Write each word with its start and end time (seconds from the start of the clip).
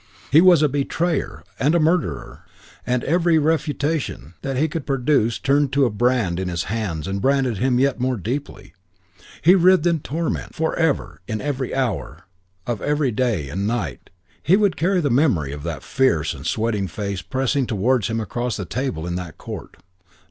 He 0.31 0.41
was 0.41 0.63
a 0.63 0.67
betrayer 0.67 1.43
and 1.59 1.75
a 1.75 1.79
murderer, 1.79 2.43
and 2.87 3.03
every 3.03 3.37
refutation 3.37 4.33
that 4.41 4.57
he 4.57 4.67
could 4.67 4.87
produce 4.87 5.37
turned 5.37 5.71
to 5.73 5.85
a 5.85 5.91
brand 5.91 6.39
in 6.39 6.47
his 6.49 6.63
hands 6.73 7.07
and 7.07 7.21
branded 7.21 7.59
him 7.59 7.77
yet 7.79 7.99
more 7.99 8.17
deeply. 8.17 8.73
He 9.43 9.53
writhed 9.53 9.85
in 9.85 9.99
torment. 9.99 10.55
For 10.55 10.75
ever, 10.75 11.21
in 11.27 11.39
every 11.39 11.75
hour 11.75 12.25
of 12.65 12.81
every 12.81 13.11
day 13.11 13.47
and 13.49 13.67
night, 13.67 14.09
he 14.41 14.57
would 14.57 14.75
carry 14.75 15.01
the 15.01 15.11
memory 15.11 15.51
of 15.53 15.61
that 15.61 15.83
fierce 15.83 16.33
and 16.33 16.47
sweating 16.47 16.87
face 16.87 17.21
pressing 17.21 17.67
towards 17.67 18.07
him 18.07 18.19
across 18.19 18.57
the 18.57 18.65
table 18.65 19.05
in 19.05 19.13
that 19.17 19.37
court. 19.37 19.77